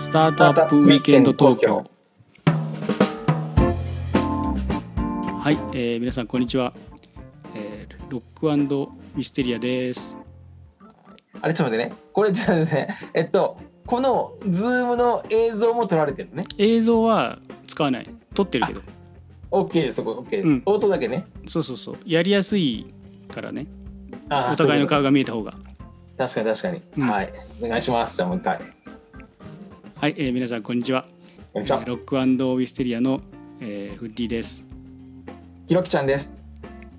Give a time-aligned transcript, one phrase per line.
[0.00, 1.84] Startup Weekend 東京。
[5.38, 6.72] はい、えー、皆さんこんにちは、
[7.54, 10.18] えー、ロックウィステリアです。
[11.42, 11.96] あれちょっと待ってね。
[12.14, 12.88] これですね。
[13.12, 16.44] えっとこのズームの映像も撮られてるね。
[16.56, 18.10] 映像は使わない。
[18.34, 18.80] 撮ってるけど。
[19.50, 21.24] OK ですそこ OK です、うん、音だけね。
[21.46, 21.96] そうそうそう。
[22.06, 22.86] やりやすい
[23.32, 23.66] からね。
[24.30, 25.52] お互いの顔が見えた方が。
[26.16, 27.32] 確かに確かに、うん、はい。
[27.62, 28.16] お願いします。
[28.16, 28.60] じゃあもう一回
[30.00, 31.04] はい、えー、皆さんこんにちは。
[31.52, 33.20] こんにちは、えー、ロックウィステリアの、
[33.60, 34.64] えー、フッディです。
[35.68, 36.34] ひろきちゃんです。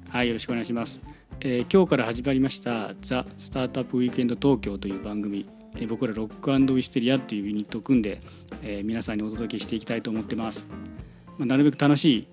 [0.07, 0.99] はいよろしくお願いします、
[1.39, 8.21] えー、今日から始まりましたザ・スタートアップウィークエンド東京という番組、えー、僕らロックウィステリアというユニットを組んで、
[8.61, 10.67] えー、皆さんにお届けしていきたいと思ってます、
[11.39, 12.27] まあ、なるべく楽しい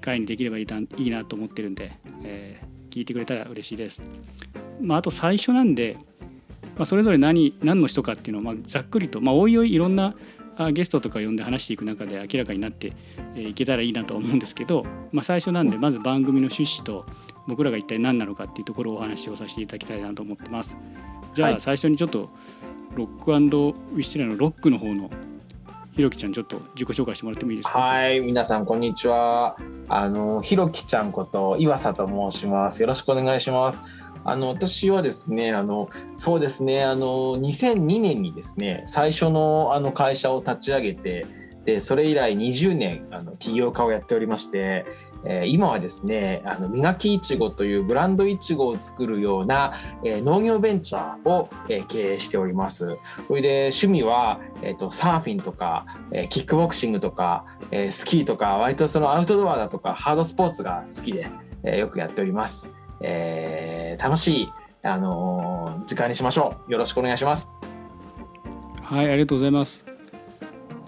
[0.00, 1.92] 回にできればいいいいなと思ってるんで、
[2.24, 4.02] えー、聞いてくれたら嬉しいです、
[4.80, 5.98] まあ、あと最初なんで
[6.76, 10.14] まあ、それぞれ何何の人かっていうのをまあざっくりと、まあ、おいおいいろんな
[10.72, 12.92] ゲストとか呼んで話していく中で明らかになって
[13.34, 17.04] いけたらいいなと思うんですけど、まあ、最初なんでまず番組の趣旨と
[17.46, 20.78] 僕らが一体何なのかっていうところをお話をさせていただきたいなと思ってます。
[21.34, 22.28] じゃあ最初にちょっと
[22.94, 25.10] ロックウィステリアのロックの方の
[25.92, 27.78] ひろきちゃんちょっと自己紹介してもらってもいいですか？
[27.78, 29.56] はい皆さんこんにちは。
[29.88, 32.80] あのひろきちゃんこと岩佐と申します。
[32.80, 33.78] よろしくお願いします
[34.26, 41.26] あの私はですねあのそうですねあの2002年にですね最初のあの会社を立ち上げて
[41.64, 44.86] でそれ以来20年あの起業家をやっておりまして、
[45.24, 52.96] えー、今はですねあの磨きいちごというブランドいちごを作るような、えー、農業ベンチャーを、えー、経営しております。
[53.26, 61.28] それで趣味は、えーと、サーフィンとか、えー、キックボクシングとか、えー、スキーとか割とそのアウトドアだとかハードスポーツが好きで、
[61.64, 62.70] えー、よくやっております。
[63.00, 64.52] えー、楽しい、
[64.82, 66.72] あのー、時間にしましょう。
[66.72, 67.48] よろしくお願いします。
[68.82, 69.84] はい、ありがとうございます。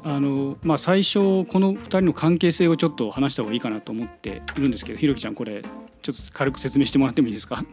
[0.04, 5.60] あのまあ、最初この2人の関係性をちょっと話した方がいいかなと思っているんですけどひろきちゃんこれ
[6.02, 7.64] ちょっと軽く説明してもらってもいいですか？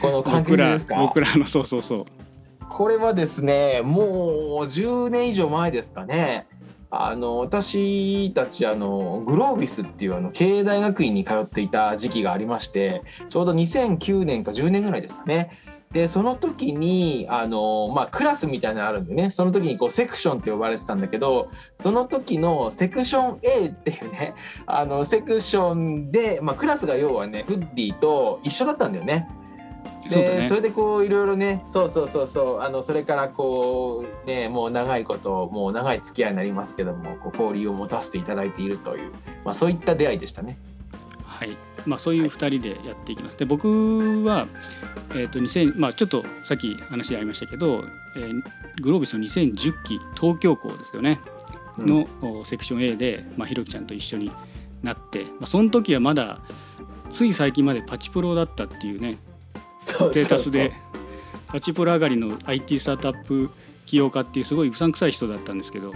[0.00, 2.04] この関係性ですか僕らのそうそうそう
[2.68, 6.46] これはですねもう10年以上前ですかね
[6.90, 15.50] あの私たちあのグロービスっていうあの経営大学院に通っていた時期がありましてちょうど2009年か10年ぐらいですかね
[15.92, 24.34] でその時にあの、まあ、クラスみたいなのあるんでねその時にこうセクションって呼ばれてたんだけどその時のセクション A っていうね
[24.66, 29.28] あのセクションで、まあ、クラスが要はねフッディと一緒だったんだよね。
[30.10, 39.12] で、ね、それでこういろいろねそうそうそうそうあのそれからこうねもう長いこともう長い付き合いになりますけどもこう交流を持たせていただいているという、
[39.44, 40.58] まあ、そういった出会いでしたね。
[41.24, 43.36] はいまあ、そういう2人でやっていきます。
[43.36, 43.68] で僕
[44.24, 44.46] は、
[45.10, 47.84] えーと2000まあ、ちょっとさっき話ありましたけど、
[48.16, 48.42] えー、
[48.82, 51.20] グロービスの2010期東京校ですよね
[51.78, 54.32] の、うん、セクション A で、まあ、ひろきちゃんと一緒に
[54.82, 56.40] なって、まあ、その時はまだ
[57.10, 59.18] つい最近までパチプロだったっていうね
[59.84, 60.72] ステータスで。
[61.48, 63.50] パチプロ上がりの IT スタートアップ
[63.86, 65.94] 起業家っていうすごいうさんくさい人だったんですけど、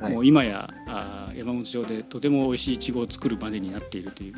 [0.00, 4.32] はい、もう今やあ山本町でとても美味しいいちごを作るまでになっているという、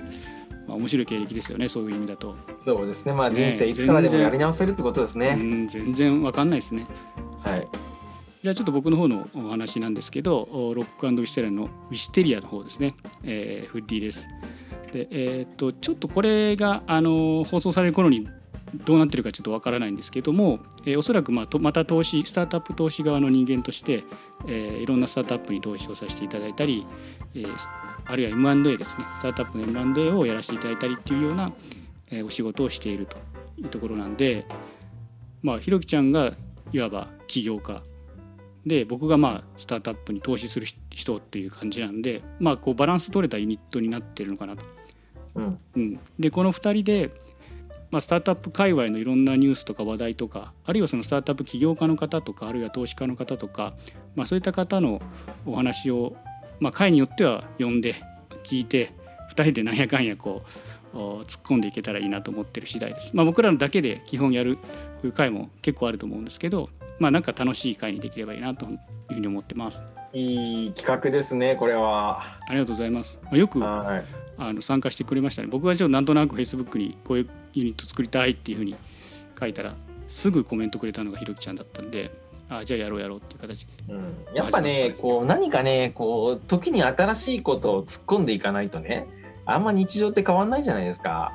[0.66, 2.36] まあ、面白い経歴ですよねそういう意味だと。
[2.58, 3.12] そうですね。
[3.12, 6.86] まあ人生いつからでもやり直せるってことですね、ね、全然わかんないですね。
[7.44, 7.68] はい。
[8.42, 14.26] じゃあちょっと僕の方のお話なんですけどロックウィステリアのウィステリアの方ですね、えー、フッディです。
[14.92, 18.26] でえー、っとちょっとこれがあの放送される頃に
[18.74, 24.04] どうなってるかちょっとわからないんですけども、えー、おそらくまあとまた投資スタートアップ投資側の人間として、
[24.46, 26.86] えー、いろんなスタートアップに投資をさせていただいたり、
[27.34, 27.56] えー、
[28.06, 29.04] あるいは M&A ですね。
[29.18, 31.52] スタートアップの M&A をやらせていただいたりっていうような、
[32.10, 33.16] えー、お仕事をしていると
[33.58, 34.46] いうところなんで
[35.42, 36.34] まあひろきちゃんが
[36.72, 37.82] いわば起業家。
[38.66, 44.64] で僕がまあスタートアップに投資する人っていう感じなんでまあこうバランス取れたユニットになってるのかなと。
[45.34, 45.58] うん。
[45.76, 47.10] うん、でこの2人で
[47.90, 53.74] まあ、スタートアップ界隈のいろんなニュースとか話題とかあるいはそのスタートアップ起業家の方とかあるいは投資家の方とか、
[54.14, 55.02] まあ、そういった方の
[55.44, 56.16] お話を、
[56.60, 58.02] まあ、会によっては呼んで
[58.44, 58.92] 聞いて
[59.34, 60.42] 2人でなんやかんやこ
[60.92, 63.10] う突っ込んでいけたらいいなと思ってる次第です。
[63.14, 64.58] まあ、僕らのだけで基本やる
[65.14, 68.78] 会も結構あると思うんですけど、まあ、なんか楽しい会にできればいいなという
[69.14, 69.84] ふうに思ってます。
[70.12, 72.22] いい企画ですねこれは。
[72.48, 73.20] ありがとうございます。
[73.32, 73.60] よく、
[74.42, 75.48] あの参加してくれましたね。
[75.48, 78.74] 僕はちょっとなんとなくフェイスブックにこういうユニット作りたいっていうふうに
[79.38, 79.74] 書いたら
[80.08, 82.10] すぐコメントくれたのがひろきちゃんだったんで
[82.48, 89.06] あじゃあやろうやろうっていう形で、うん、やっぱねこう何かねこう時に新しいことを突っ込んでいかないとね
[89.44, 91.32] あんま日常って変わんないじゃないですか。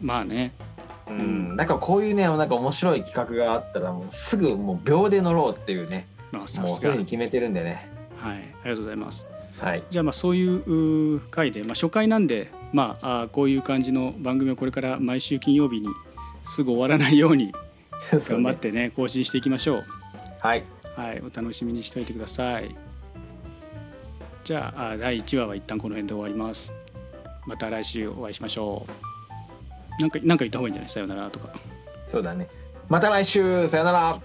[0.00, 0.52] まあね。
[1.08, 1.66] うん、なん。
[1.66, 6.06] かこういうねなんか面白い企画があったらもうすぐもう秒で乗ろうっていうね。
[6.30, 7.90] まあさもうすでに決めてるんでね。
[8.16, 8.36] はい。
[8.36, 9.24] ありがとうございます
[9.60, 9.82] はい。
[9.90, 15.88] じゃあまあそういうう回で、まあ、初回なんで、まあ、あーこういう感じの番組をこれから毎週金曜日に
[16.50, 17.52] すぐ終わらないように
[18.28, 18.58] 頑張っね。
[18.60, 19.84] てね更新していきましょう。
[20.40, 20.62] はい。
[20.96, 22.74] はい、お楽しみにしておいてください。
[24.44, 26.72] じゃああ第1話は一旦この辺で終わります。
[27.46, 28.86] また来週お会いしましょ
[29.98, 30.00] う。
[30.00, 30.90] なんかなんか言った方がいいんじゃない？
[30.90, 31.48] さよならとか。
[32.06, 32.46] そうだね。
[32.88, 34.20] また来週さよなら。